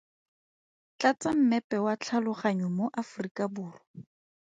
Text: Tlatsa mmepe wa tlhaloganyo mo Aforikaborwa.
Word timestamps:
Tlatsa 0.97 1.31
mmepe 1.37 1.77
wa 1.85 1.93
tlhaloganyo 2.01 2.67
mo 2.77 2.85
Aforikaborwa. 3.01 3.79